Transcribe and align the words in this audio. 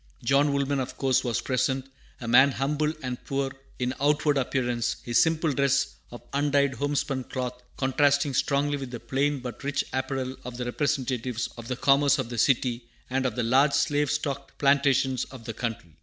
John 0.23 0.51
Woolman, 0.51 0.79
of 0.79 0.97
course, 0.97 1.23
was 1.23 1.41
present, 1.41 1.87
a 2.19 2.27
man 2.27 2.53
humble 2.53 2.91
and 3.03 3.23
poor 3.23 3.51
in 3.77 3.93
outward 4.01 4.35
appearance, 4.35 4.95
his 5.03 5.21
simple 5.21 5.51
dress 5.51 5.93
of 6.09 6.23
undyed 6.33 6.73
homespun 6.73 7.25
cloth 7.25 7.61
contrasting 7.77 8.33
strongly 8.33 8.77
with 8.77 8.89
the 8.89 8.99
plain 8.99 9.41
but 9.41 9.63
rich 9.63 9.83
apparel 9.93 10.37
of 10.43 10.57
the 10.57 10.65
representatives 10.65 11.49
of 11.55 11.67
the 11.67 11.75
commerce 11.75 12.17
of 12.17 12.29
the 12.29 12.39
city 12.39 12.85
and 13.11 13.27
of 13.27 13.35
the 13.35 13.43
large 13.43 13.73
slave 13.73 14.09
stocked 14.09 14.57
plantations 14.57 15.25
of 15.25 15.43
the 15.45 15.53
country. 15.53 15.95